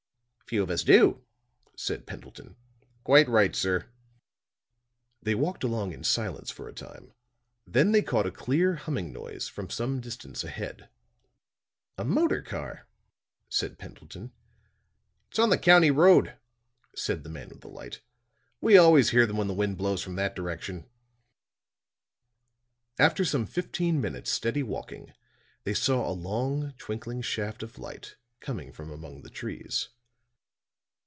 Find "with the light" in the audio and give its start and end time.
17.47-18.01